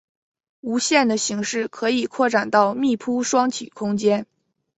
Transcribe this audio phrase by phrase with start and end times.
[0.61, 4.25] 无限的形式可以扩展到密铺双曲空间。